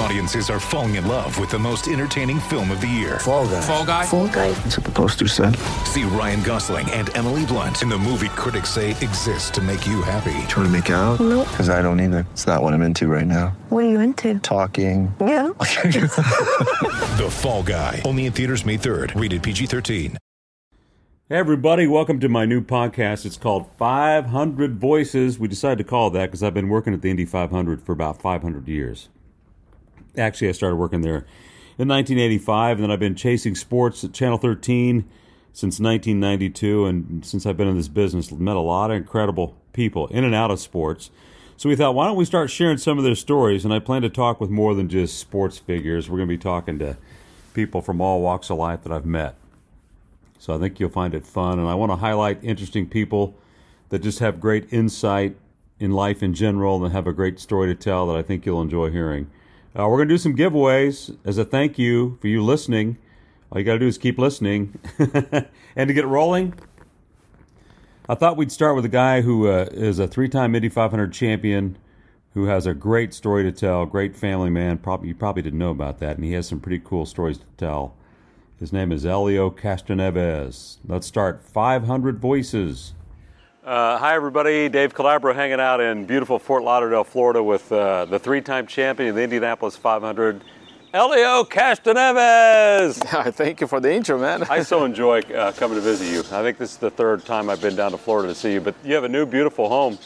Audiences 0.00 0.48
are 0.48 0.58
falling 0.58 0.94
in 0.94 1.06
love 1.06 1.38
with 1.38 1.50
the 1.50 1.58
most 1.58 1.86
entertaining 1.86 2.40
film 2.40 2.70
of 2.70 2.80
the 2.80 2.86
year. 2.86 3.18
Fall 3.18 3.46
guy. 3.46 3.60
Fall 3.60 3.84
Guy. 3.84 4.06
Fall 4.06 4.28
guy. 4.28 4.50
That's 4.50 4.78
what 4.78 4.86
the 4.86 4.92
poster 4.92 5.28
said. 5.28 5.54
See 5.84 6.04
Ryan 6.04 6.42
Gosling 6.42 6.90
and 6.92 7.14
Emily 7.14 7.44
Blunt 7.44 7.82
in 7.82 7.90
the 7.90 7.98
movie 7.98 8.30
critics 8.30 8.70
say 8.70 8.92
exists 8.92 9.50
to 9.50 9.60
make 9.60 9.86
you 9.86 10.00
happy. 10.00 10.32
Trying 10.48 10.64
to 10.64 10.70
make 10.70 10.88
it 10.88 10.94
out? 10.94 11.20
Nope. 11.20 11.46
Because 11.50 11.68
I 11.68 11.82
don't 11.82 12.00
either. 12.00 12.26
It's 12.32 12.46
not 12.46 12.62
what 12.62 12.72
I'm 12.72 12.80
into 12.80 13.08
right 13.08 13.26
now. 13.26 13.48
What 13.68 13.84
are 13.84 13.90
you 13.90 14.00
into? 14.00 14.38
Talking. 14.38 15.14
Yeah. 15.20 15.48
The 17.20 17.28
Fall 17.30 17.62
Guy. 17.62 18.00
Only 18.06 18.24
in 18.24 18.32
theaters 18.32 18.64
May 18.64 18.78
3rd. 18.78 19.20
Rated 19.20 19.42
PG-13. 19.42 20.16
Hey 21.28 21.36
everybody, 21.36 21.86
welcome 21.86 22.18
to 22.20 22.28
my 22.30 22.46
new 22.46 22.62
podcast. 22.62 23.26
It's 23.26 23.36
called 23.36 23.70
500 23.76 24.80
Voices. 24.80 25.38
We 25.38 25.46
decided 25.46 25.76
to 25.78 25.84
call 25.84 26.08
it 26.08 26.12
that 26.14 26.26
because 26.26 26.42
I've 26.42 26.54
been 26.54 26.70
working 26.70 26.94
at 26.94 27.02
the 27.02 27.10
Indy 27.10 27.26
500 27.26 27.82
for 27.82 27.92
about 27.92 28.20
500 28.22 28.66
years. 28.66 29.10
Actually, 30.16 30.48
I 30.48 30.52
started 30.52 30.76
working 30.76 31.02
there 31.02 31.26
in 31.78 31.88
1985, 31.88 32.76
and 32.76 32.84
then 32.84 32.90
I've 32.90 33.00
been 33.00 33.14
chasing 33.14 33.54
sports 33.54 34.04
at 34.04 34.12
Channel 34.12 34.38
13 34.38 35.08
since 35.52 35.80
1992. 35.80 36.86
And 36.86 37.24
since 37.24 37.46
I've 37.46 37.56
been 37.56 37.68
in 37.68 37.76
this 37.76 37.88
business, 37.88 38.30
met 38.32 38.56
a 38.56 38.60
lot 38.60 38.90
of 38.90 38.96
incredible 38.96 39.56
people 39.72 40.06
in 40.08 40.24
and 40.24 40.34
out 40.34 40.50
of 40.50 40.60
sports. 40.60 41.10
So 41.56 41.68
we 41.68 41.76
thought, 41.76 41.94
why 41.94 42.06
don't 42.06 42.16
we 42.16 42.24
start 42.24 42.50
sharing 42.50 42.78
some 42.78 42.98
of 42.98 43.04
their 43.04 43.14
stories? 43.14 43.64
And 43.64 43.74
I 43.74 43.78
plan 43.78 44.02
to 44.02 44.08
talk 44.08 44.40
with 44.40 44.50
more 44.50 44.74
than 44.74 44.88
just 44.88 45.18
sports 45.18 45.58
figures. 45.58 46.08
We're 46.08 46.18
going 46.18 46.28
to 46.28 46.34
be 46.34 46.38
talking 46.38 46.78
to 46.78 46.96
people 47.52 47.82
from 47.82 48.00
all 48.00 48.22
walks 48.22 48.50
of 48.50 48.56
life 48.56 48.82
that 48.82 48.92
I've 48.92 49.04
met. 49.04 49.36
So 50.38 50.54
I 50.54 50.58
think 50.58 50.80
you'll 50.80 50.88
find 50.88 51.14
it 51.14 51.26
fun. 51.26 51.58
And 51.58 51.68
I 51.68 51.74
want 51.74 51.92
to 51.92 51.96
highlight 51.96 52.42
interesting 52.42 52.88
people 52.88 53.34
that 53.90 53.98
just 53.98 54.20
have 54.20 54.40
great 54.40 54.72
insight 54.72 55.36
in 55.78 55.90
life 55.90 56.22
in 56.22 56.32
general 56.32 56.82
and 56.82 56.92
have 56.94 57.06
a 57.06 57.12
great 57.12 57.38
story 57.38 57.66
to 57.68 57.74
tell 57.74 58.06
that 58.06 58.16
I 58.16 58.22
think 58.22 58.46
you'll 58.46 58.62
enjoy 58.62 58.90
hearing. 58.90 59.30
Uh, 59.78 59.86
we're 59.88 59.98
going 59.98 60.08
to 60.08 60.14
do 60.14 60.18
some 60.18 60.34
giveaways 60.34 61.16
as 61.24 61.38
a 61.38 61.44
thank 61.44 61.78
you 61.78 62.18
for 62.20 62.26
you 62.26 62.42
listening. 62.42 62.98
All 63.50 63.58
you 63.58 63.64
got 63.64 63.74
to 63.74 63.78
do 63.78 63.86
is 63.86 63.98
keep 63.98 64.18
listening. 64.18 64.76
and 64.98 65.88
to 65.88 65.94
get 65.94 66.06
rolling, 66.06 66.54
I 68.08 68.16
thought 68.16 68.36
we'd 68.36 68.50
start 68.50 68.74
with 68.74 68.84
a 68.84 68.88
guy 68.88 69.20
who 69.20 69.48
uh, 69.48 69.68
is 69.70 70.00
a 70.00 70.08
three 70.08 70.28
time 70.28 70.56
Indy 70.56 70.68
500 70.68 71.12
champion 71.12 71.78
who 72.34 72.46
has 72.46 72.66
a 72.66 72.74
great 72.74 73.14
story 73.14 73.44
to 73.44 73.52
tell, 73.52 73.86
great 73.86 74.16
family 74.16 74.50
man. 74.50 74.78
Probably 74.78 75.08
You 75.08 75.14
probably 75.14 75.42
didn't 75.42 75.60
know 75.60 75.70
about 75.70 76.00
that, 76.00 76.16
and 76.16 76.24
he 76.24 76.32
has 76.32 76.48
some 76.48 76.58
pretty 76.58 76.82
cool 76.84 77.06
stories 77.06 77.38
to 77.38 77.46
tell. 77.56 77.94
His 78.58 78.72
name 78.72 78.90
is 78.90 79.04
Helio 79.04 79.50
Castroneves. 79.50 80.78
Let's 80.84 81.06
start 81.06 81.44
500 81.44 82.18
Voices. 82.18 82.94
Uh, 83.62 83.98
hi, 83.98 84.14
everybody. 84.14 84.70
Dave 84.70 84.94
Calabro 84.94 85.34
hanging 85.34 85.60
out 85.60 85.82
in 85.82 86.06
beautiful 86.06 86.38
Fort 86.38 86.62
Lauderdale, 86.64 87.04
Florida, 87.04 87.42
with 87.42 87.70
uh, 87.70 88.06
the 88.06 88.18
three 88.18 88.40
time 88.40 88.66
champion 88.66 89.10
of 89.10 89.16
the 89.16 89.22
Indianapolis 89.22 89.76
500, 89.76 90.42
Helio 90.92 91.44
Castroneves. 91.44 92.96
Thank 93.34 93.60
you 93.60 93.66
for 93.66 93.78
the 93.78 93.92
intro, 93.92 94.18
man. 94.18 94.44
I 94.44 94.62
so 94.62 94.84
enjoy 94.86 95.20
uh, 95.20 95.52
coming 95.52 95.76
to 95.76 95.82
visit 95.82 96.10
you. 96.10 96.20
I 96.34 96.42
think 96.42 96.56
this 96.56 96.70
is 96.72 96.78
the 96.78 96.90
third 96.90 97.26
time 97.26 97.50
I've 97.50 97.60
been 97.60 97.76
down 97.76 97.90
to 97.90 97.98
Florida 97.98 98.28
to 98.28 98.34
see 98.34 98.54
you, 98.54 98.62
but 98.62 98.74
you 98.82 98.94
have 98.94 99.04
a 99.04 99.10
new, 99.10 99.26
beautiful 99.26 99.68
home. 99.68 99.98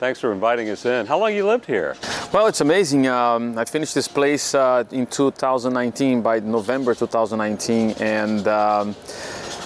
Thanks 0.00 0.18
for 0.18 0.32
inviting 0.32 0.70
us 0.70 0.86
in. 0.86 1.04
How 1.04 1.18
long 1.18 1.34
you 1.34 1.46
lived 1.46 1.66
here? 1.66 1.96
well, 2.32 2.46
it's 2.46 2.62
amazing. 2.62 3.06
Um, 3.06 3.58
I 3.58 3.66
finished 3.66 3.94
this 3.94 4.08
place 4.08 4.54
uh, 4.54 4.84
in 4.90 5.06
2019, 5.06 6.22
by 6.22 6.40
November 6.40 6.94
2019, 6.94 7.90
and 8.00 8.48
um, 8.48 8.96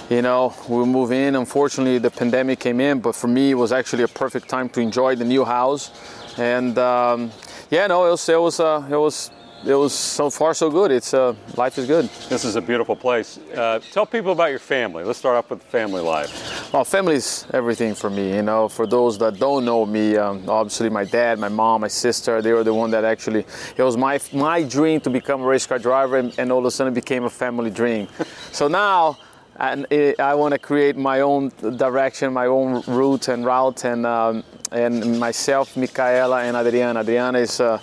you 0.09 0.23
know 0.23 0.55
we 0.69 0.85
move 0.85 1.13
in. 1.13 1.37
Unfortunately, 1.37 1.99
the 1.99 2.11
pandemic 2.11 2.61
came 2.61 2.81
in, 2.81 3.01
but 3.01 3.15
for 3.15 3.29
me, 3.29 3.51
it 3.51 3.55
was 3.55 3.73
actually 3.73 4.05
a 4.05 4.09
perfect 4.09 4.49
time 4.49 4.69
to 4.71 4.81
enjoy 4.81 5.15
the 5.17 5.25
new 5.25 5.45
house. 5.45 5.91
And 6.39 6.79
um, 6.79 7.31
yeah, 7.71 7.87
no, 7.87 8.07
it 8.07 8.11
was 8.11 8.29
it 8.29 8.41
was 8.41 8.61
uh, 8.61 8.87
it 8.91 8.97
was 8.97 9.31
it 9.67 9.75
was 9.75 9.93
so 9.93 10.31
far 10.31 10.55
so 10.55 10.71
good. 10.71 10.93
It's 10.93 11.13
uh, 11.13 11.35
life 11.57 11.79
is 11.79 11.87
good. 11.87 12.09
This 12.29 12.45
is 12.45 12.55
a 12.55 12.61
beautiful 12.61 12.95
place. 12.95 13.39
Uh, 13.39 13.81
tell 13.91 14.07
people 14.07 14.31
about 14.33 14.51
your 14.51 14.61
family. 14.61 15.03
Let's 15.03 15.19
start 15.19 15.37
off 15.37 15.51
with 15.51 15.63
family 15.65 16.01
life. 16.01 16.73
Well, 16.73 16.85
family 16.85 17.17
is 17.17 17.45
everything 17.53 17.95
for 17.95 18.09
me. 18.09 18.37
You 18.37 18.43
know, 18.43 18.69
for 18.69 18.87
those 18.87 19.19
that 19.19 19.39
don't 19.39 19.65
know 19.65 19.85
me, 19.85 20.17
um, 20.17 20.49
obviously 20.49 20.89
my 20.91 21.05
dad, 21.05 21.41
my 21.41 21.49
mom, 21.49 21.81
my 21.81 21.89
sister, 21.89 22.41
they 22.41 22.53
were 22.53 22.63
the 22.63 22.75
one 22.75 22.91
that 22.93 23.05
actually. 23.05 23.45
It 23.77 23.83
was 23.83 23.97
my 23.97 24.21
my 24.33 24.63
dream 24.63 25.01
to 25.01 25.11
become 25.11 25.43
a 25.43 25.47
race 25.47 25.67
car 25.67 25.79
driver, 25.79 26.19
and, 26.19 26.33
and 26.39 26.53
all 26.53 26.61
of 26.61 26.65
a 26.65 26.71
sudden 26.71 26.93
it 26.93 26.95
became 26.95 27.25
a 27.25 27.31
family 27.31 27.71
dream. 27.71 28.07
so 28.53 28.69
now. 28.69 29.19
And 29.59 29.87
it, 29.91 30.21
I 30.21 30.35
want 30.35 30.53
to 30.53 30.59
create 30.59 30.97
my 30.97 31.21
own 31.21 31.51
direction, 31.77 32.33
my 32.33 32.47
own 32.47 32.83
route 32.87 33.29
and 33.29 33.45
route, 33.45 33.85
and 33.85 34.07
um, 34.07 34.45
and 34.71 35.19
myself, 35.19 35.75
Mikaella, 35.75 36.45
and 36.45 36.57
Adriana. 36.57 37.01
Adriana 37.01 37.39
is 37.39 37.61
uh, 37.61 37.81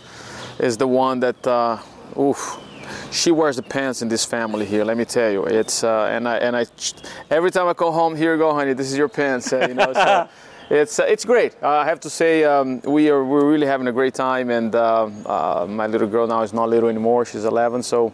is 0.60 0.78
the 0.78 0.88
one 0.88 1.20
that, 1.20 1.46
uh, 1.46 1.78
oof, 2.18 2.58
she 3.12 3.32
wears 3.32 3.56
the 3.56 3.64
pants 3.64 4.02
in 4.02 4.08
this 4.08 4.26
family 4.26 4.66
here. 4.66 4.84
Let 4.84 4.98
me 4.98 5.06
tell 5.06 5.32
you, 5.32 5.46
it's 5.46 5.84
uh, 5.84 6.10
and 6.12 6.28
I 6.28 6.38
and 6.38 6.56
I 6.56 6.66
every 7.30 7.52
time 7.52 7.68
I 7.68 7.74
go 7.74 7.92
home, 7.92 8.16
here 8.16 8.34
you 8.34 8.40
go, 8.40 8.54
honey. 8.54 8.74
This 8.74 8.92
is 8.92 8.98
your 8.98 9.10
pants. 9.10 9.52
Uh, 9.52 9.66
you 9.68 9.74
know, 9.74 9.94
so 9.94 10.28
it's 10.70 11.00
uh, 11.00 11.04
it's 11.04 11.26
great. 11.26 11.56
Uh, 11.62 11.70
I 11.70 11.86
have 11.86 12.00
to 12.02 12.10
say 12.10 12.44
um, 12.44 12.82
we 12.82 13.10
are 13.10 13.24
we're 13.24 13.50
really 13.50 13.68
having 13.68 13.88
a 13.88 13.92
great 13.92 14.14
time, 14.14 14.50
and 14.50 14.76
uh, 14.76 15.10
uh, 15.26 15.66
my 15.68 15.88
little 15.88 16.08
girl 16.08 16.28
now 16.28 16.42
is 16.42 16.54
not 16.54 16.70
little 16.70 16.90
anymore. 16.90 17.26
She's 17.26 17.46
11, 17.46 17.84
so. 17.84 18.14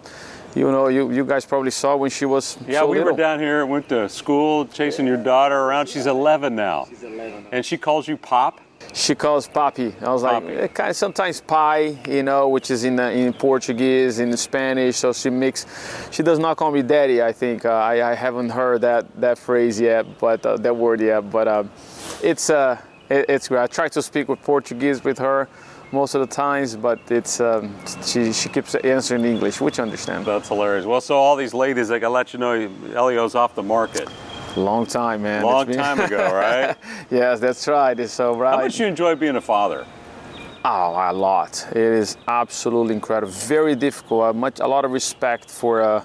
You 0.55 0.69
know, 0.71 0.87
you, 0.89 1.11
you 1.11 1.23
guys 1.25 1.45
probably 1.45 1.71
saw 1.71 1.95
when 1.95 2.09
she 2.09 2.25
was 2.25 2.57
Yeah, 2.67 2.79
so 2.81 2.87
we 2.87 2.97
little. 2.97 3.13
were 3.13 3.17
down 3.17 3.39
here, 3.39 3.65
went 3.65 3.87
to 3.89 4.09
school, 4.09 4.65
chasing 4.65 5.07
your 5.07 5.17
daughter 5.17 5.57
around. 5.57 5.87
She's 5.87 6.07
11 6.07 6.55
now. 6.55 6.85
She's 6.89 7.03
11. 7.03 7.47
And 7.51 7.65
she 7.65 7.77
calls 7.77 8.07
you 8.07 8.17
Pop? 8.17 8.59
She 8.93 9.15
calls 9.15 9.47
papi. 9.47 9.93
I 10.03 10.11
was 10.11 10.23
like, 10.23 10.43
eh, 10.43 10.67
kind 10.67 10.89
of 10.89 10.95
sometimes 10.97 11.39
pai, 11.39 11.97
you 12.09 12.23
know, 12.23 12.49
which 12.49 12.71
is 12.71 12.83
in 12.83 12.99
uh, 12.99 13.09
in 13.09 13.31
Portuguese, 13.31 14.19
in 14.19 14.35
Spanish. 14.35 14.97
So 14.97 15.13
she 15.13 15.29
mix. 15.29 15.65
She 16.11 16.23
does 16.23 16.39
not 16.39 16.57
call 16.57 16.71
me 16.71 16.81
daddy. 16.81 17.21
I 17.21 17.31
think 17.31 17.63
uh, 17.63 17.69
I, 17.69 18.11
I 18.11 18.15
haven't 18.15 18.49
heard 18.49 18.81
that 18.81 19.05
that 19.21 19.37
phrase 19.37 19.79
yet, 19.79 20.05
but 20.19 20.43
uh, 20.45 20.57
that 20.57 20.75
word 20.75 20.99
yet. 20.99 21.29
But 21.29 21.47
uh, 21.47 21.63
it's 22.23 22.49
uh, 22.49 22.81
it, 23.07 23.27
it's 23.29 23.47
great. 23.47 23.61
I 23.61 23.67
try 23.67 23.87
to 23.87 24.01
speak 24.01 24.27
with 24.27 24.41
Portuguese 24.41 25.03
with 25.03 25.19
her 25.19 25.47
most 25.91 26.15
of 26.15 26.21
the 26.21 26.27
times, 26.35 26.75
but 26.75 26.99
it's 27.09 27.39
um, 27.39 27.75
she 28.05 28.31
she 28.33 28.49
keeps 28.49 28.75
answering 28.75 29.25
in 29.25 29.31
English, 29.31 29.59
which 29.61 29.79
I 29.79 29.83
understand. 29.83 30.25
That's 30.25 30.47
hilarious. 30.47 30.85
Well, 30.85 31.01
so 31.01 31.17
all 31.17 31.35
these 31.35 31.53
ladies, 31.53 31.91
I 31.91 31.99
gotta 31.99 32.13
let 32.13 32.33
you 32.33 32.39
know, 32.39 32.67
Helio's 32.93 33.35
off 33.35 33.55
the 33.55 33.63
market. 33.63 34.09
Long 34.55 34.85
time, 34.85 35.23
man. 35.23 35.43
Long 35.43 35.65
been- 35.65 35.77
time 35.77 35.99
ago, 35.99 36.17
right? 36.33 36.75
yes, 37.09 37.39
that's 37.39 37.67
right. 37.67 37.97
It's 37.99 38.13
so 38.13 38.35
right. 38.35 38.55
How 38.55 38.61
much 38.63 38.79
you 38.79 38.85
enjoy 38.85 39.15
being 39.15 39.35
a 39.37 39.41
father? 39.41 39.85
Oh, 40.63 40.93
a 40.93 41.11
lot. 41.11 41.65
It 41.71 41.77
is 41.77 42.17
absolutely 42.27 42.93
incredible. 42.93 43.31
Very 43.33 43.75
difficult. 43.75 44.23
Uh, 44.23 44.33
much, 44.33 44.59
a 44.59 44.67
lot 44.67 44.85
of 44.85 44.91
respect 44.91 45.49
for 45.49 45.81
uh, 45.81 46.01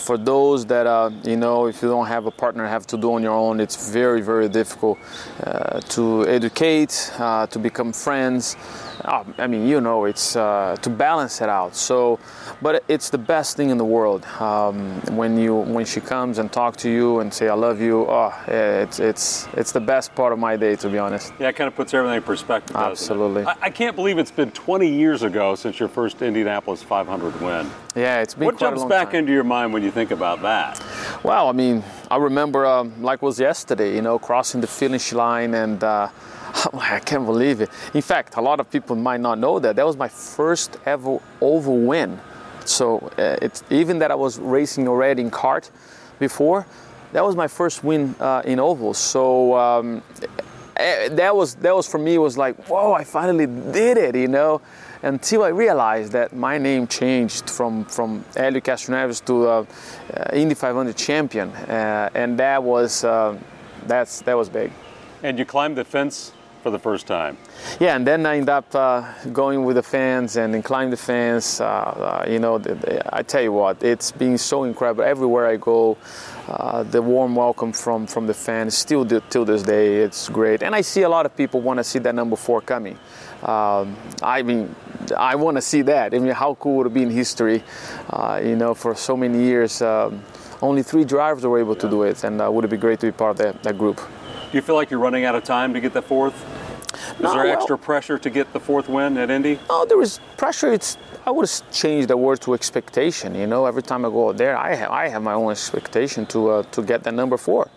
for 0.00 0.18
those 0.18 0.66
that 0.66 0.88
uh, 0.88 1.10
you 1.22 1.36
know. 1.36 1.66
If 1.66 1.82
you 1.82 1.88
don't 1.88 2.06
have 2.06 2.26
a 2.26 2.32
partner, 2.32 2.66
have 2.66 2.86
to 2.88 2.96
do 2.96 3.12
on 3.12 3.22
your 3.22 3.34
own. 3.34 3.60
It's 3.60 3.92
very, 3.92 4.22
very 4.22 4.48
difficult 4.48 4.98
uh, 5.44 5.80
to 5.80 6.26
educate, 6.26 7.12
uh, 7.18 7.46
to 7.46 7.58
become 7.60 7.92
friends. 7.92 8.56
Uh, 9.04 9.24
I 9.38 9.46
mean, 9.46 9.66
you 9.66 9.80
know, 9.80 10.04
it's 10.04 10.36
uh, 10.36 10.76
to 10.82 10.90
balance 10.90 11.40
it 11.40 11.48
out. 11.48 11.76
So, 11.76 12.18
but 12.62 12.82
it's 12.88 13.10
the 13.10 13.18
best 13.18 13.56
thing 13.56 13.70
in 13.70 13.78
the 13.78 13.84
world 13.84 14.24
um, 14.40 15.00
when 15.16 15.38
you 15.38 15.54
when 15.56 15.84
she 15.84 16.00
comes 16.00 16.38
and 16.38 16.50
talk 16.52 16.76
to 16.78 16.90
you 16.90 17.20
and 17.20 17.32
say 17.32 17.48
I 17.48 17.54
love 17.54 17.80
you. 17.80 18.06
Oh, 18.08 18.32
it's 18.48 18.98
it's 19.00 19.48
it's 19.54 19.72
the 19.72 19.80
best 19.80 20.14
part 20.14 20.32
of 20.32 20.38
my 20.38 20.56
day, 20.56 20.76
to 20.76 20.88
be 20.88 20.98
honest. 20.98 21.32
Yeah, 21.38 21.48
it 21.48 21.56
kind 21.56 21.68
of 21.68 21.74
puts 21.74 21.92
everything 21.94 22.16
in 22.16 22.22
perspective. 22.22 22.76
Absolutely. 22.76 23.44
I, 23.44 23.54
I 23.62 23.70
can't 23.70 23.94
believe 23.96 24.18
it's 24.18 24.30
been 24.30 24.50
20 24.50 24.88
years 24.88 25.22
ago 25.22 25.54
since 25.54 25.78
your 25.78 25.88
first 25.88 26.22
Indianapolis 26.22 26.82
500 26.82 27.40
win. 27.40 27.70
Yeah, 27.94 28.20
it's 28.20 28.34
been 28.34 28.44
What 28.46 28.56
quite 28.58 28.72
a 28.72 28.76
jumps 28.76 28.88
back 28.88 29.08
time. 29.08 29.20
into 29.20 29.32
your 29.32 29.44
mind 29.44 29.72
when 29.72 29.82
you 29.82 29.90
think 29.90 30.10
about 30.10 30.42
that? 30.42 30.82
Well, 31.22 31.48
I 31.48 31.52
mean, 31.52 31.82
I 32.08 32.18
remember 32.18 32.64
um, 32.66 33.02
like 33.02 33.20
was 33.20 33.40
yesterday, 33.40 33.94
you 33.94 34.02
know, 34.02 34.18
crossing 34.18 34.60
the 34.60 34.66
finish 34.68 35.12
line 35.12 35.54
and 35.54 35.82
uh, 35.82 36.08
I 36.72 37.00
can't 37.00 37.26
believe 37.26 37.60
it. 37.60 37.70
In 37.94 38.02
fact, 38.02 38.36
a 38.36 38.40
lot 38.40 38.60
of 38.60 38.70
people 38.70 38.94
might 38.94 39.20
not 39.20 39.38
know 39.38 39.58
that. 39.58 39.74
That 39.76 39.86
was 39.86 39.96
my 39.96 40.08
first 40.08 40.76
ever 40.86 41.18
oval 41.40 41.78
win. 41.78 42.20
So 42.64 42.98
uh, 43.18 43.36
it's 43.42 43.64
even 43.70 43.98
that 43.98 44.10
I 44.10 44.14
was 44.14 44.38
racing 44.38 44.86
already 44.86 45.22
in 45.22 45.30
kart 45.30 45.70
before, 46.18 46.66
that 47.12 47.24
was 47.24 47.36
my 47.36 47.48
first 47.48 47.82
win 47.82 48.14
uh, 48.20 48.42
in 48.44 48.60
ovals. 48.60 48.98
So 48.98 49.56
um, 49.56 50.02
eh, 50.76 51.08
that 51.08 51.34
was 51.34 51.54
that 51.56 51.74
was 51.74 51.88
for 51.88 51.98
me 51.98 52.18
was 52.18 52.36
like, 52.36 52.56
whoa, 52.68 52.92
I 52.92 53.04
finally 53.04 53.46
did 53.46 53.96
it, 53.98 54.14
you 54.14 54.28
know. 54.28 54.60
Until 55.02 55.42
I 55.42 55.48
realized 55.48 56.12
that 56.12 56.34
my 56.34 56.58
name 56.58 56.86
changed 56.86 57.50
from 57.50 57.84
from 57.84 58.24
Helio 58.34 58.60
Castroneves 58.60 59.24
to 59.26 59.48
uh, 59.48 59.64
uh, 60.14 60.30
Indy 60.32 60.54
500 60.54 60.96
champion, 60.96 61.50
uh, 61.50 62.10
and 62.14 62.38
that 62.38 62.62
was 62.62 63.04
uh, 63.04 63.38
that's 63.86 64.22
that 64.22 64.36
was 64.36 64.48
big. 64.48 64.72
And 65.22 65.38
you 65.38 65.44
climbed 65.44 65.76
the 65.76 65.84
fence 65.84 66.32
for 66.66 66.70
the 66.72 66.78
first 66.80 67.06
time. 67.06 67.38
Yeah, 67.78 67.94
and 67.94 68.04
then 68.04 68.26
I 68.26 68.38
end 68.38 68.48
up 68.48 68.74
uh, 68.74 69.04
going 69.32 69.64
with 69.64 69.76
the 69.76 69.84
fans 69.84 70.36
and 70.36 70.64
climbing 70.64 70.90
the 70.90 70.96
fence. 70.96 71.60
Uh, 71.60 71.64
uh, 71.64 72.26
you 72.28 72.40
know, 72.40 72.60
I 73.12 73.22
tell 73.22 73.40
you 73.40 73.52
what, 73.52 73.80
it's 73.84 74.10
been 74.10 74.36
so 74.36 74.64
incredible. 74.64 75.04
Everywhere 75.04 75.46
I 75.46 75.58
go, 75.58 75.96
uh, 76.48 76.82
the 76.82 77.00
warm 77.00 77.36
welcome 77.36 77.72
from 77.72 78.08
from 78.08 78.26
the 78.26 78.34
fans 78.34 78.76
still 78.76 79.04
do, 79.04 79.22
till 79.30 79.44
this 79.44 79.62
day, 79.62 80.02
it's 80.02 80.28
great. 80.28 80.64
And 80.64 80.74
I 80.74 80.80
see 80.80 81.02
a 81.02 81.08
lot 81.08 81.24
of 81.24 81.36
people 81.36 81.60
want 81.60 81.78
to 81.78 81.84
see 81.84 82.00
that 82.00 82.16
number 82.16 82.34
four 82.34 82.60
coming. 82.60 82.98
Um, 83.44 83.96
I 84.20 84.42
mean, 84.42 84.74
I 85.16 85.36
want 85.36 85.56
to 85.58 85.62
see 85.62 85.82
that. 85.82 86.14
I 86.14 86.18
mean, 86.18 86.34
how 86.34 86.54
cool 86.54 86.78
would 86.78 86.88
it 86.88 86.94
be 86.94 87.02
in 87.02 87.10
history? 87.10 87.62
Uh, 88.10 88.40
you 88.42 88.56
know, 88.56 88.74
for 88.74 88.96
so 88.96 89.16
many 89.16 89.38
years. 89.38 89.80
Um, 89.82 90.20
only 90.62 90.82
three 90.82 91.04
drivers 91.04 91.44
were 91.46 91.60
able 91.60 91.76
to 91.76 91.88
do 91.88 92.02
it, 92.02 92.24
and 92.24 92.40
uh, 92.40 92.50
would 92.50 92.64
it 92.64 92.70
be 92.70 92.76
great 92.76 92.98
to 93.00 93.06
be 93.06 93.12
part 93.12 93.38
of 93.38 93.38
that, 93.38 93.62
that 93.62 93.78
group? 93.78 94.00
Do 94.50 94.56
you 94.56 94.62
feel 94.62 94.76
like 94.76 94.90
you're 94.90 95.00
running 95.00 95.24
out 95.24 95.34
of 95.34 95.42
time 95.42 95.74
to 95.74 95.80
get 95.80 95.92
the 95.92 96.00
fourth? 96.00 96.34
Is 97.14 97.20
No, 97.20 97.34
there 97.34 97.44
well- 97.44 97.52
extra 97.52 97.78
pressure 97.78 98.18
to 98.18 98.30
get 98.30 98.52
the 98.52 98.60
fourth 98.60 98.88
win 98.88 99.16
at 99.18 99.30
Indy? 99.30 99.58
Oh, 99.70 99.84
there 99.86 99.98
was 99.98 100.20
pressure. 100.36 100.72
It's 100.72 100.96
I 101.26 101.30
would 101.30 101.48
have 101.48 101.70
changed 101.72 102.08
the 102.08 102.16
word 102.16 102.40
to 102.42 102.54
expectation. 102.54 103.34
You 103.34 103.46
know, 103.46 103.66
every 103.66 103.82
time 103.82 104.04
I 104.04 104.08
go 104.10 104.28
out 104.28 104.36
there, 104.36 104.56
I 104.56 104.74
have 104.74 104.90
I 104.90 105.08
have 105.08 105.22
my 105.22 105.34
own 105.34 105.50
expectation 105.50 106.26
to 106.26 106.50
uh, 106.50 106.62
to 106.72 106.82
get 106.82 107.02
that 107.04 107.14
number 107.14 107.36
four. 107.36 107.68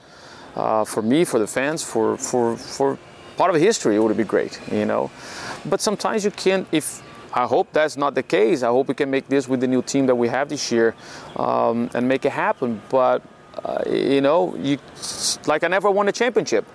Uh, 0.56 0.83
for 0.86 1.01
me, 1.01 1.25
for 1.25 1.39
the 1.39 1.48
fans, 1.48 1.83
for 1.83 2.18
for 2.18 2.56
for 2.57 2.98
part 3.38 3.54
of 3.54 3.62
history, 3.62 3.95
it 3.95 4.00
would 4.00 4.18
be 4.18 4.24
great. 4.24 4.60
You 4.71 4.86
know, 4.86 5.10
but 5.66 5.81
sometimes 5.81 6.24
you 6.25 6.31
can't. 6.31 6.68
If 6.71 7.01
I 7.33 7.45
hope 7.45 7.68
that's 7.74 7.95
not 7.98 8.16
the 8.16 8.24
case. 8.24 8.63
I 8.63 8.68
hope 8.69 8.88
we 8.88 8.95
can 8.95 9.10
make 9.10 9.27
this 9.27 9.48
with 9.48 9.60
the 9.62 9.68
new 9.68 9.81
team 9.81 10.07
that 10.07 10.16
we 10.16 10.27
have 10.30 10.50
this 10.50 10.71
year 10.71 10.95
um, 11.38 11.89
and 11.94 12.07
make 12.07 12.25
it 12.25 12.31
happen. 12.31 12.81
But 12.89 13.21
uh, 13.63 13.83
you 13.89 14.21
know, 14.21 14.56
you 14.57 14.77
like 15.45 15.63
I 15.63 15.68
never 15.68 15.89
won 15.92 16.07
a 16.07 16.12
championship. 16.12 16.66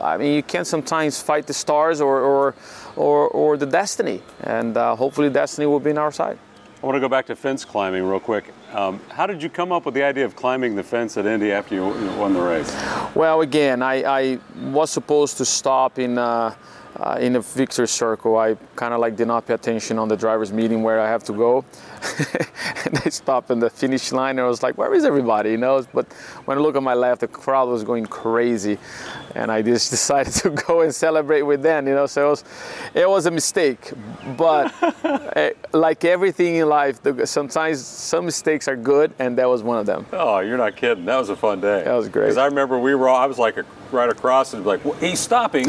I 0.00 0.16
mean, 0.16 0.34
you 0.34 0.42
can 0.42 0.64
sometimes 0.64 1.20
fight 1.20 1.46
the 1.46 1.54
stars 1.54 2.00
or, 2.00 2.20
or, 2.20 2.54
or, 2.96 3.28
or 3.28 3.56
the 3.56 3.66
destiny, 3.66 4.22
and 4.40 4.76
uh, 4.76 4.96
hopefully, 4.96 5.30
destiny 5.30 5.66
will 5.66 5.80
be 5.80 5.90
on 5.90 5.98
our 5.98 6.12
side. 6.12 6.38
I 6.82 6.86
want 6.86 6.96
to 6.96 7.00
go 7.00 7.08
back 7.08 7.26
to 7.26 7.36
fence 7.36 7.64
climbing 7.64 8.04
real 8.04 8.20
quick. 8.20 8.52
Um, 8.72 9.00
how 9.08 9.26
did 9.26 9.42
you 9.42 9.48
come 9.48 9.72
up 9.72 9.86
with 9.86 9.94
the 9.94 10.02
idea 10.02 10.24
of 10.24 10.36
climbing 10.36 10.76
the 10.76 10.82
fence 10.82 11.16
at 11.16 11.24
Indy 11.26 11.50
after 11.50 11.74
you 11.74 11.82
won 12.18 12.34
the 12.34 12.40
race? 12.40 12.70
Well, 13.14 13.40
again, 13.40 13.82
I, 13.82 14.02
I 14.02 14.38
was 14.60 14.90
supposed 14.90 15.38
to 15.38 15.44
stop 15.44 15.98
in 15.98 16.18
uh, 16.18 16.54
uh, 17.00 17.18
in 17.20 17.34
the 17.34 17.40
victory 17.40 17.88
circle. 17.88 18.36
I 18.36 18.56
kind 18.74 18.94
of 18.94 19.00
like 19.00 19.16
did 19.16 19.28
not 19.28 19.46
pay 19.46 19.54
attention 19.54 19.98
on 19.98 20.08
the 20.08 20.16
drivers' 20.16 20.52
meeting 20.52 20.82
where 20.82 21.00
I 21.00 21.08
have 21.08 21.24
to 21.24 21.32
go, 21.32 21.64
and 22.84 22.98
I 23.04 23.08
stopped 23.08 23.50
in 23.50 23.58
the 23.58 23.70
finish 23.70 24.12
line. 24.12 24.38
And 24.38 24.40
I 24.40 24.48
was 24.48 24.62
like, 24.62 24.78
"Where 24.78 24.92
is 24.94 25.04
everybody?" 25.04 25.50
You 25.50 25.58
know. 25.58 25.84
But 25.92 26.12
when 26.46 26.58
I 26.58 26.60
look 26.60 26.76
at 26.76 26.82
my 26.82 26.94
left, 26.94 27.20
the 27.20 27.28
crowd 27.28 27.68
was 27.68 27.84
going 27.84 28.06
crazy, 28.06 28.78
and 29.34 29.50
I 29.50 29.62
just 29.62 29.90
decided 29.96 30.32
to 30.34 30.50
go 30.50 30.82
and 30.82 30.94
celebrate 30.94 31.42
with 31.42 31.62
them. 31.62 31.86
You 31.86 31.94
know, 31.94 32.06
so 32.06 32.26
it 32.26 32.30
was, 32.30 32.44
it 32.94 33.08
was 33.08 33.26
a 33.26 33.30
mistake. 33.30 33.92
But 34.36 34.74
eh, 35.36 35.52
like 35.72 36.04
everything 36.04 36.56
in 36.56 36.68
life, 36.68 37.02
the, 37.02 37.26
sometimes 37.26 37.84
some 37.84 38.24
mistakes 38.24 38.68
are 38.68 38.76
good, 38.76 39.12
and 39.18 39.36
that 39.38 39.48
was 39.48 39.62
one 39.62 39.78
of 39.78 39.86
them. 39.86 40.06
Oh, 40.12 40.40
you're 40.40 40.58
not 40.58 40.76
kidding. 40.76 41.04
That 41.04 41.18
was 41.18 41.28
a 41.28 41.36
fun 41.36 41.60
day. 41.60 41.84
That 41.84 41.94
was 41.94 42.08
great. 42.08 42.24
Because 42.24 42.38
I 42.38 42.46
remember 42.46 42.78
we 42.78 42.94
were 42.94 43.08
all, 43.08 43.16
I 43.16 43.26
was 43.26 43.38
like 43.38 43.56
a, 43.56 43.64
right 43.92 44.08
across 44.08 44.54
and 44.54 44.64
like, 44.64 44.84
well, 44.84 44.94
he's 44.94 45.20
stopping, 45.20 45.66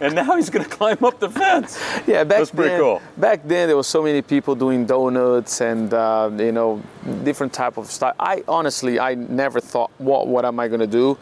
and 0.00 0.14
now 0.14 0.36
he's 0.36 0.50
going 0.50 0.64
to 0.64 0.70
climb 0.70 1.02
up 1.04 1.20
the 1.20 1.28
fence. 1.30 1.78
Yeah, 2.06 2.24
back 2.24 2.38
That's 2.38 2.50
pretty 2.50 2.70
then, 2.70 2.80
cool. 2.80 3.02
Back 3.16 3.40
then, 3.44 3.68
there 3.68 3.76
was 3.76 3.86
so 3.86 4.02
many 4.02 4.22
people 4.22 4.54
doing 4.54 4.86
donuts 4.86 5.60
and 5.60 5.92
uh, 5.92 6.30
you 6.36 6.52
know 6.52 6.82
different 7.22 7.52
type 7.52 7.76
of 7.76 7.86
stuff. 7.86 8.14
I 8.18 8.42
honestly, 8.48 8.98
I 8.98 9.14
never 9.14 9.60
thought, 9.60 9.90
what 9.98 10.26
what 10.26 10.44
am 10.44 10.58
I 10.60 10.68
gonna 10.68 10.86
do? 10.86 11.16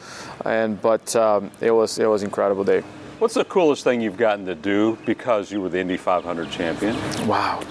And 0.44 0.80
but 0.80 1.14
um, 1.16 1.50
it 1.60 1.70
was 1.70 1.98
it 1.98 2.06
was 2.06 2.22
incredible 2.22 2.64
day. 2.64 2.82
What's 3.18 3.34
the 3.34 3.44
coolest 3.44 3.84
thing 3.84 4.00
you've 4.00 4.16
gotten 4.16 4.44
to 4.46 4.54
do 4.56 4.98
because 5.06 5.52
you 5.52 5.60
were 5.60 5.68
the 5.68 5.78
Indy 5.78 5.96
500 5.96 6.50
champion? 6.50 6.96
Wow, 7.28 7.60
Yeah, 7.62 7.68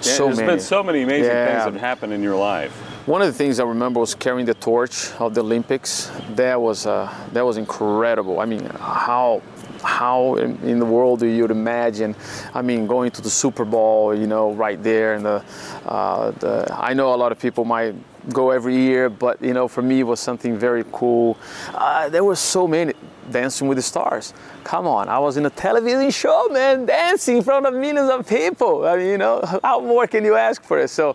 so 0.00 0.24
There's 0.26 0.38
many. 0.38 0.52
been 0.52 0.60
so 0.60 0.82
many 0.82 1.02
amazing 1.02 1.26
Yeah. 1.30 1.60
things 1.64 1.74
that 1.74 1.80
happened 1.80 2.14
in 2.14 2.22
your 2.22 2.36
life. 2.36 2.72
One 3.06 3.20
of 3.20 3.26
the 3.26 3.34
things 3.34 3.60
I 3.60 3.64
remember 3.64 4.00
was 4.00 4.14
carrying 4.14 4.46
the 4.46 4.54
torch 4.54 5.10
of 5.18 5.34
the 5.34 5.42
Olympics. 5.42 6.10
That 6.36 6.58
was 6.60 6.86
uh, 6.86 7.12
that 7.34 7.44
was 7.44 7.58
incredible. 7.58 8.40
I 8.40 8.46
mean, 8.46 8.64
how 8.64 9.42
how 9.82 10.36
in, 10.36 10.78
the 10.78 10.86
world 10.86 11.20
do 11.20 11.26
you 11.26 11.46
imagine? 11.46 12.14
I 12.54 12.62
mean, 12.62 12.86
going 12.86 13.10
to 13.12 13.22
the 13.22 13.30
Super 13.30 13.64
Bowl, 13.64 14.14
you 14.14 14.26
know, 14.26 14.52
right 14.52 14.82
there, 14.82 15.14
and 15.14 15.24
the, 15.24 15.44
uh, 15.86 16.30
the 16.32 16.66
I 16.72 16.94
know 16.94 17.14
a 17.14 17.16
lot 17.16 17.32
of 17.32 17.38
people 17.38 17.64
might 17.64 17.94
go 18.32 18.50
every 18.50 18.76
year, 18.76 19.08
but 19.10 19.42
you 19.42 19.52
know, 19.52 19.68
for 19.68 19.82
me, 19.82 20.00
it 20.00 20.04
was 20.04 20.20
something 20.20 20.56
very 20.56 20.84
cool. 20.92 21.36
Uh, 21.74 22.08
there 22.08 22.24
were 22.24 22.36
so 22.36 22.66
many. 22.66 22.94
Dancing 23.30 23.68
with 23.68 23.78
the 23.78 23.82
Stars. 23.82 24.34
Come 24.64 24.88
on, 24.88 25.08
I 25.08 25.16
was 25.20 25.36
in 25.36 25.46
a 25.46 25.50
television 25.50 26.10
show, 26.10 26.48
man, 26.50 26.86
dancing 26.86 27.36
in 27.36 27.42
front 27.44 27.64
of 27.66 27.72
millions 27.72 28.10
of 28.10 28.28
people. 28.28 28.84
I 28.84 28.96
mean, 28.96 29.06
you 29.06 29.16
know, 29.16 29.60
how 29.62 29.78
more 29.78 30.08
can 30.08 30.24
you 30.24 30.34
ask 30.34 30.60
for 30.64 30.80
it? 30.80 30.88
So 30.88 31.14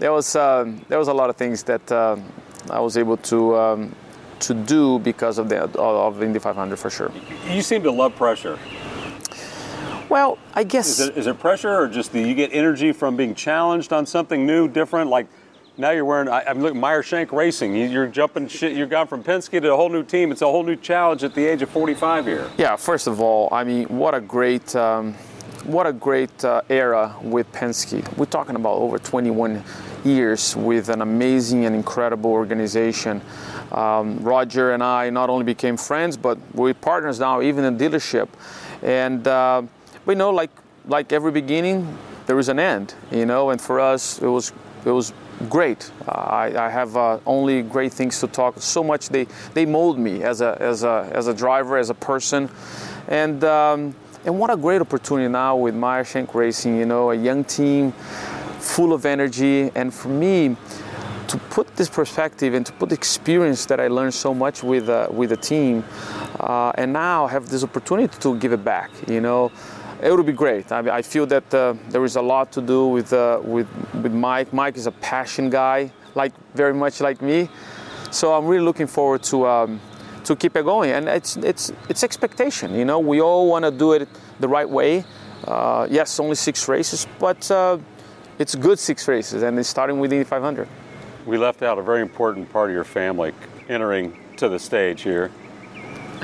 there 0.00 0.12
was 0.12 0.34
um, 0.34 0.84
there 0.88 0.98
was 0.98 1.06
a 1.06 1.14
lot 1.14 1.30
of 1.30 1.36
things 1.36 1.62
that 1.62 1.90
um 1.92 2.24
I 2.70 2.80
was 2.80 2.96
able 2.96 3.16
to 3.16 3.56
um, 3.56 3.94
to 4.40 4.54
do 4.54 4.98
because 5.00 5.38
of 5.38 5.48
the 5.48 5.62
of 5.78 6.22
Indy 6.22 6.38
500 6.38 6.76
for 6.78 6.90
sure. 6.90 7.10
You 7.48 7.62
seem 7.62 7.82
to 7.82 7.90
love 7.90 8.14
pressure. 8.16 8.58
Well, 10.08 10.38
I 10.54 10.62
guess 10.62 11.00
Is 11.00 11.08
it, 11.08 11.16
is 11.16 11.26
it 11.26 11.38
pressure 11.40 11.74
or 11.74 11.88
just 11.88 12.12
the 12.12 12.20
you 12.22 12.34
get 12.34 12.50
energy 12.52 12.92
from 12.92 13.16
being 13.16 13.34
challenged 13.34 13.92
on 13.92 14.06
something 14.06 14.46
new, 14.46 14.68
different? 14.68 15.10
Like 15.10 15.26
now 15.76 15.90
you're 15.90 16.04
wearing. 16.04 16.28
I, 16.28 16.44
I'm 16.46 16.60
looking 16.60 16.76
at 16.76 16.80
Meyer 16.80 17.02
Shank 17.02 17.32
Racing. 17.32 17.74
You- 17.74 17.88
You're 17.88 18.06
jumping 18.06 18.46
shit. 18.46 18.72
You've 18.76 18.88
gone 18.90 19.08
from 19.08 19.24
Penske 19.24 19.60
to 19.60 19.72
a 19.72 19.76
whole 19.76 19.88
new 19.88 20.04
team. 20.04 20.30
It's 20.30 20.42
a 20.42 20.46
whole 20.46 20.62
new 20.62 20.76
challenge 20.76 21.24
at 21.24 21.34
the 21.34 21.44
age 21.44 21.60
of 21.62 21.70
45 21.70 22.26
here. 22.26 22.48
Yeah, 22.56 22.76
first 22.76 23.08
of 23.08 23.20
all, 23.20 23.48
I 23.52 23.64
mean, 23.64 23.86
what 23.88 24.14
a 24.14 24.20
great, 24.20 24.74
um, 24.76 25.14
what 25.64 25.86
a 25.88 25.92
great 25.92 26.44
uh, 26.44 26.62
era 26.70 27.16
with 27.20 27.50
Penske. 27.52 28.16
We're 28.16 28.26
talking 28.26 28.54
about 28.54 28.74
over 28.76 28.98
21 29.00 29.62
years 30.04 30.54
with 30.54 30.88
an 30.88 31.02
amazing 31.02 31.64
and 31.66 31.74
incredible 31.74 32.30
organization. 32.30 33.20
Um, 33.76 34.18
Roger 34.20 34.72
and 34.72 34.82
I 34.82 35.10
not 35.10 35.28
only 35.28 35.44
became 35.44 35.76
friends, 35.76 36.16
but 36.16 36.38
we're 36.54 36.72
partners 36.72 37.20
now, 37.20 37.42
even 37.42 37.64
in 37.64 37.76
dealership. 37.76 38.28
And 38.82 39.26
uh, 39.28 39.62
we 40.06 40.14
know, 40.14 40.30
like 40.30 40.50
like 40.86 41.12
every 41.12 41.32
beginning, 41.32 41.96
there 42.26 42.38
is 42.38 42.48
an 42.48 42.58
end, 42.58 42.94
you 43.10 43.26
know. 43.26 43.50
And 43.50 43.60
for 43.60 43.78
us, 43.78 44.20
it 44.22 44.28
was 44.28 44.52
it 44.84 44.90
was 44.90 45.12
great. 45.50 45.90
Uh, 46.08 46.12
I, 46.12 46.66
I 46.66 46.70
have 46.70 46.96
uh, 46.96 47.18
only 47.26 47.62
great 47.62 47.92
things 47.92 48.18
to 48.20 48.26
talk. 48.26 48.60
So 48.62 48.82
much 48.82 49.10
they 49.10 49.26
they 49.52 49.66
mold 49.66 49.98
me 49.98 50.22
as 50.22 50.40
a 50.40 50.56
as 50.60 50.82
a 50.82 51.10
as 51.12 51.26
a 51.26 51.34
driver, 51.34 51.76
as 51.76 51.90
a 51.90 51.94
person, 51.94 52.48
and 53.08 53.44
um, 53.44 53.94
and 54.24 54.38
what 54.38 54.50
a 54.50 54.56
great 54.56 54.80
opportunity 54.80 55.28
now 55.28 55.56
with 55.56 55.74
Meyer 55.74 56.04
Shank 56.04 56.34
Racing. 56.34 56.78
You 56.78 56.86
know, 56.86 57.10
a 57.10 57.14
young 57.14 57.44
team, 57.44 57.92
full 58.58 58.92
of 58.92 59.04
energy, 59.04 59.70
and 59.74 59.92
for 59.92 60.08
me. 60.08 60.56
To 61.28 61.38
put 61.50 61.74
this 61.76 61.88
perspective 61.88 62.54
and 62.54 62.64
to 62.66 62.72
put 62.72 62.88
the 62.90 62.94
experience 62.94 63.66
that 63.66 63.80
I 63.80 63.88
learned 63.88 64.14
so 64.14 64.32
much 64.32 64.62
with 64.62 64.88
uh, 64.88 65.08
with 65.10 65.30
the 65.30 65.36
team, 65.36 65.84
uh, 66.38 66.72
and 66.76 66.92
now 66.92 67.26
have 67.26 67.48
this 67.48 67.64
opportunity 67.64 68.16
to 68.20 68.36
give 68.36 68.52
it 68.52 68.64
back. 68.64 68.90
You 69.08 69.20
know, 69.20 69.50
it 70.02 70.12
would 70.12 70.26
be 70.26 70.32
great. 70.32 70.70
I, 70.70 70.82
mean, 70.82 70.90
I 70.90 71.02
feel 71.02 71.26
that 71.26 71.52
uh, 71.54 71.74
there 71.88 72.04
is 72.04 72.16
a 72.16 72.22
lot 72.22 72.52
to 72.52 72.60
do 72.60 72.86
with 72.88 73.12
uh, 73.12 73.40
with 73.42 73.66
with 74.02 74.12
Mike. 74.12 74.52
Mike 74.52 74.76
is 74.76 74.86
a 74.86 74.92
passion 74.92 75.50
guy, 75.50 75.90
like 76.14 76.32
very 76.54 76.74
much 76.74 77.00
like 77.00 77.20
me. 77.22 77.48
So 78.10 78.32
I'm 78.34 78.46
really 78.46 78.64
looking 78.64 78.86
forward 78.86 79.22
to 79.24 79.46
um, 79.46 79.80
to 80.24 80.36
keep 80.36 80.56
it 80.56 80.64
going. 80.64 80.90
And 80.92 81.08
it's 81.08 81.36
it's 81.38 81.72
it's 81.88 82.04
expectation. 82.04 82.74
You 82.74 82.84
know, 82.84 82.98
we 82.98 83.20
all 83.20 83.48
want 83.48 83.64
to 83.64 83.70
do 83.70 83.92
it 83.92 84.08
the 84.38 84.48
right 84.48 84.68
way. 84.68 85.04
Uh, 85.44 85.86
yes, 85.90 86.20
only 86.20 86.34
six 86.34 86.68
races, 86.68 87.06
but 87.18 87.50
uh, 87.50 87.78
it's 88.38 88.54
good 88.54 88.78
six 88.78 89.06
races, 89.06 89.42
and 89.42 89.58
it's 89.58 89.68
starting 89.68 90.00
with 90.00 90.10
the 90.10 90.24
500. 90.24 90.68
We 91.26 91.38
left 91.38 91.62
out 91.62 91.76
a 91.76 91.82
very 91.82 92.02
important 92.02 92.52
part 92.52 92.70
of 92.70 92.74
your 92.74 92.84
family 92.84 93.32
entering 93.68 94.16
to 94.36 94.48
the 94.48 94.60
stage 94.60 95.02
here. 95.02 95.32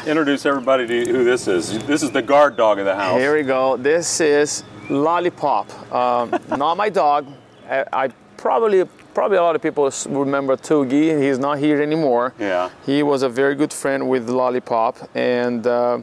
Introduce 0.07 0.47
everybody 0.47 0.87
to 0.87 1.05
who 1.11 1.25
this 1.25 1.49
is. 1.49 1.85
This 1.87 2.05
is 2.05 2.13
the 2.13 2.23
guard 2.23 2.57
dog 2.57 2.79
of 2.79 2.85
the 2.85 2.95
house. 2.95 3.19
Here 3.19 3.37
we 3.37 3.43
go. 3.43 3.77
This 3.77 4.21
is 4.21 4.63
Lollipop. 4.89 5.93
Um, 5.93 6.31
not 6.57 6.77
my 6.77 6.89
dog. 6.89 7.27
I, 7.69 7.85
I 7.93 8.09
probably 8.37 8.85
probably 9.13 9.39
a 9.39 9.43
lot 9.43 9.57
of 9.57 9.63
people 9.63 9.91
remember 10.09 10.57
Tugi. 10.57 11.21
He's 11.21 11.39
not 11.39 11.59
here 11.59 11.83
anymore. 11.83 12.33
Yeah. 12.39 12.71
He 12.87 13.03
was 13.03 13.25
a 13.25 13.29
very 13.29 13.57
good 13.57 13.73
friend 13.73 14.09
with 14.09 14.31
Lollipop, 14.31 15.11
and 15.17 15.67
uh, 15.67 16.01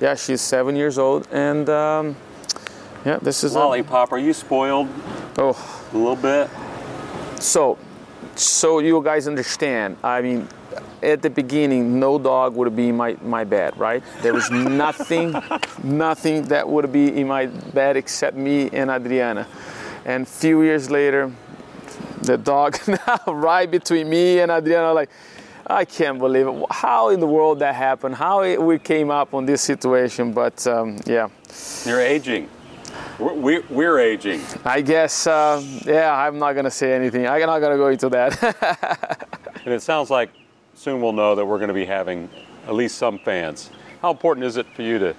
yeah, 0.00 0.16
she's 0.16 0.40
seven 0.40 0.74
years 0.74 0.98
old, 0.98 1.28
and 1.30 1.68
um, 1.68 2.16
yeah, 3.06 3.18
this 3.22 3.44
is 3.44 3.54
a- 3.54 3.58
Lollipop, 3.60 4.10
are 4.10 4.18
you 4.18 4.32
spoiled 4.32 4.88
oh, 5.38 5.88
a 5.92 5.96
little 5.96 6.16
bit? 6.16 6.50
so 7.40 7.78
so 8.36 8.78
you 8.78 9.02
guys 9.02 9.26
understand. 9.26 9.96
I 10.02 10.20
mean, 10.20 10.48
at 11.02 11.22
the 11.22 11.30
beginning, 11.30 11.98
no 11.98 12.18
dog 12.18 12.54
would 12.56 12.74
be 12.76 12.88
in 12.88 12.96
my, 12.96 13.16
my 13.22 13.44
bed, 13.44 13.76
right? 13.76 14.02
There 14.22 14.34
was 14.34 14.50
nothing, 14.50 15.34
nothing 15.82 16.42
that 16.44 16.68
would 16.68 16.92
be 16.92 17.20
in 17.20 17.28
my 17.28 17.46
bed 17.46 17.96
except 17.96 18.36
me 18.36 18.70
and 18.72 18.90
Adriana. 18.90 19.46
And 20.04 20.26
few 20.26 20.62
years 20.62 20.90
later, 20.90 21.32
the 22.22 22.36
dog 22.36 22.78
now 22.86 23.32
right 23.32 23.70
between 23.70 24.08
me 24.08 24.40
and 24.40 24.50
Adriana, 24.50 24.92
like, 24.92 25.10
I 25.66 25.84
can't 25.84 26.18
believe 26.18 26.48
it. 26.48 26.64
How 26.70 27.10
in 27.10 27.20
the 27.20 27.26
world 27.26 27.60
that 27.60 27.74
happened? 27.74 28.16
How 28.16 28.42
it, 28.42 28.60
we 28.60 28.78
came 28.78 29.10
up 29.10 29.34
on 29.34 29.46
this 29.46 29.62
situation? 29.62 30.32
But 30.32 30.66
um, 30.66 30.98
yeah, 31.06 31.28
You're 31.84 32.00
aging. 32.00 32.48
We're, 33.18 33.62
we're, 33.68 33.98
aging. 33.98 34.40
I 34.64 34.80
guess 34.80 35.26
uh, 35.26 35.62
yeah. 35.84 36.14
I'm 36.14 36.38
not 36.38 36.54
gonna 36.54 36.70
say 36.70 36.94
anything. 36.94 37.26
I'm 37.26 37.40
not 37.40 37.60
gonna 37.60 37.76
go 37.76 37.88
into 37.88 38.08
that. 38.10 39.26
And 39.64 39.74
it 39.74 39.82
sounds 39.82 40.08
like 40.08 40.30
soon 40.74 41.02
we'll 41.02 41.12
know 41.12 41.34
that 41.34 41.44
we're 41.44 41.58
going 41.58 41.68
to 41.68 41.74
be 41.74 41.84
having 41.84 42.30
at 42.66 42.74
least 42.74 42.96
some 42.96 43.18
fans. 43.18 43.70
How 44.00 44.10
important 44.10 44.46
is 44.46 44.56
it 44.56 44.66
for 44.74 44.82
you 44.82 44.98
to 44.98 45.14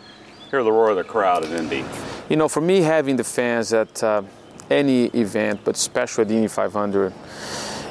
hear 0.50 0.64
the 0.64 0.72
roar 0.72 0.90
of 0.90 0.98
the 0.98 1.04
crowd 1.04 1.46
at 1.46 1.52
Indy? 1.52 1.86
you 2.28 2.36
know, 2.36 2.48
for 2.48 2.62
me, 2.62 2.82
having 2.82 3.18
the 3.18 3.24
fans 3.24 3.74
at 3.74 4.04
uh, 4.04 4.24
any 4.70 5.06
event, 5.08 5.60
but 5.64 5.76
especially 5.76 6.24
at 6.24 6.28
the 6.30 6.36
Indy 6.36 6.48
500, 6.48 7.14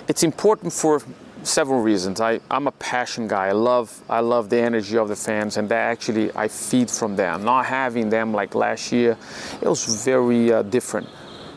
it's 0.09 0.23
important 0.23 0.73
for 0.73 1.03
several 1.43 1.81
reasons. 1.81 2.21
I, 2.21 2.41
I'm 2.51 2.67
a 2.67 2.73
passion 2.73 3.29
guy. 3.29 3.49
I 3.49 3.53
love 3.53 4.03
I 4.09 4.21
love 4.21 4.49
the 4.51 4.59
energy 4.61 4.97
of 4.97 5.09
the 5.09 5.17
fans, 5.17 5.57
and 5.57 5.69
that 5.69 5.91
actually 5.91 6.31
I 6.35 6.49
feed 6.49 6.91
from 6.91 7.17
them. 7.17 7.45
Not 7.45 7.67
having 7.67 8.11
them 8.11 8.33
like 8.33 8.55
last 8.55 8.93
year, 8.93 9.17
it 9.61 9.69
was 9.69 10.05
very 10.05 10.53
uh, 10.53 10.63
different. 10.63 11.09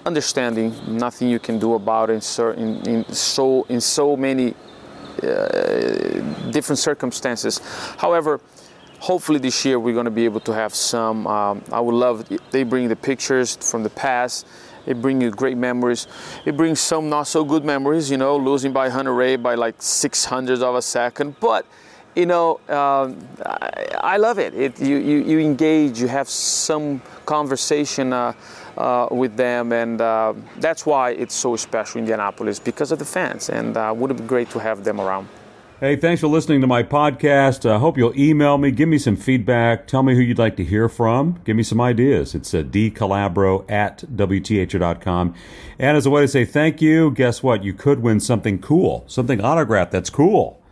Understanding 0.05 0.73
nothing 0.87 1.29
you 1.29 1.39
can 1.39 1.59
do 1.59 1.75
about 1.75 2.09
it 2.09 2.13
in, 2.13 2.21
cer- 2.21 2.53
in, 2.53 2.85
in 2.87 3.13
so 3.13 3.63
in 3.69 3.79
so 3.79 4.17
many 4.17 4.53
uh, 5.23 5.27
different 6.51 6.79
circumstances. 6.79 7.61
However, 7.97 8.41
hopefully 9.03 9.37
this 9.37 9.65
year 9.65 9.77
we're 9.77 9.93
going 9.93 10.05
to 10.05 10.17
be 10.21 10.23
able 10.23 10.39
to 10.39 10.53
have 10.53 10.73
some. 10.73 11.27
Um, 11.27 11.61
I 11.73 11.81
would 11.81 11.95
love 11.95 12.25
they 12.51 12.63
bring 12.63 12.87
the 12.87 12.95
pictures 12.95 13.57
from 13.57 13.83
the 13.83 13.89
past. 13.89 14.47
It 14.85 15.01
brings 15.01 15.21
you 15.21 15.29
great 15.29 15.57
memories. 15.57 16.07
It 16.45 16.55
brings 16.55 16.79
some 16.79 17.09
not 17.09 17.27
so 17.27 17.43
good 17.43 17.65
memories, 17.65 18.09
you 18.09 18.17
know, 18.17 18.37
losing 18.37 18.71
by 18.71 18.87
Hunter-Reay 18.89 19.43
by 19.43 19.55
like 19.55 19.75
six 19.81 20.23
hundredths 20.23 20.63
of 20.63 20.75
a 20.75 20.81
second. 20.81 21.37
But 21.41 21.65
you 22.15 22.25
know, 22.25 22.61
um, 22.69 23.27
I, 23.45 24.15
I 24.15 24.17
love 24.17 24.39
it. 24.39 24.53
it 24.53 24.79
you, 24.79 24.97
you, 24.97 25.17
you 25.23 25.39
engage, 25.39 25.99
you 25.99 26.07
have 26.07 26.29
some 26.29 27.01
conversation 27.25 28.13
uh, 28.13 28.33
uh, 28.77 29.07
with 29.11 29.35
them, 29.35 29.73
and 29.73 29.99
uh, 29.99 30.33
that's 30.57 30.85
why 30.85 31.11
it's 31.11 31.35
so 31.35 31.57
special 31.57 31.97
in 31.97 32.05
Indianapolis 32.05 32.57
because 32.59 32.93
of 32.93 32.99
the 32.99 33.05
fans. 33.05 33.49
And 33.49 33.75
uh, 33.75 33.93
would 33.95 34.15
be 34.15 34.23
great 34.23 34.49
to 34.51 34.59
have 34.59 34.83
them 34.85 35.01
around. 35.01 35.27
Hey, 35.83 35.97
thanks 35.97 36.21
for 36.21 36.27
listening 36.27 36.61
to 36.61 36.67
my 36.67 36.81
podcast. 36.81 37.69
I 37.69 37.77
hope 37.77 37.97
you'll 37.97 38.17
email 38.17 38.57
me, 38.57 38.71
give 38.71 38.87
me 38.87 38.97
some 38.97 39.17
feedback, 39.17 39.85
tell 39.85 40.01
me 40.01 40.15
who 40.15 40.21
you'd 40.21 40.39
like 40.39 40.55
to 40.55 40.63
hear 40.63 40.87
from, 40.87 41.41
give 41.43 41.57
me 41.57 41.63
some 41.63 41.81
ideas. 41.81 42.33
It's 42.33 42.53
uh, 42.53 42.63
dcalabro 42.63 43.69
at 43.69 43.97
WTHR.com. 43.97 45.35
And 45.77 45.97
as 45.97 46.05
a 46.05 46.09
way 46.09 46.21
to 46.21 46.27
say 46.29 46.45
thank 46.45 46.81
you, 46.81 47.11
guess 47.11 47.43
what? 47.43 47.65
You 47.65 47.73
could 47.73 47.99
win 47.99 48.21
something 48.21 48.59
cool, 48.59 49.03
something 49.07 49.41
autographed 49.41 49.91
that's 49.91 50.09
cool, 50.09 50.63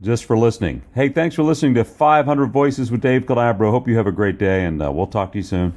just 0.00 0.24
for 0.24 0.38
listening. 0.38 0.84
Hey, 0.94 1.10
thanks 1.10 1.36
for 1.36 1.42
listening 1.42 1.74
to 1.74 1.84
500 1.84 2.46
Voices 2.46 2.90
with 2.90 3.02
Dave 3.02 3.26
Calabro. 3.26 3.70
Hope 3.70 3.86
you 3.86 3.98
have 3.98 4.06
a 4.06 4.10
great 4.10 4.38
day, 4.38 4.64
and 4.64 4.82
uh, 4.82 4.90
we'll 4.90 5.06
talk 5.06 5.32
to 5.32 5.38
you 5.38 5.44
soon. 5.44 5.74